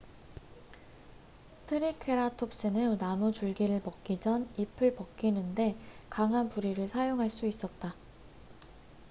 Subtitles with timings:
[1.67, 5.75] 트리케라톱스는 나무줄기를 먹기 전 잎을 벗기는데
[6.09, 7.93] 강한 부리를 사용할 수 있었다